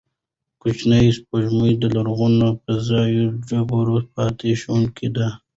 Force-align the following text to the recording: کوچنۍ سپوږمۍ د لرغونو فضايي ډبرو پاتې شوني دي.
کوچنۍ 0.61 1.05
سپوږمۍ 1.17 1.73
د 1.77 1.83
لرغونو 1.95 2.47
فضايي 2.63 3.23
ډبرو 3.47 3.97
پاتې 4.15 4.49
شوني 4.61 5.07
دي. 5.15 5.27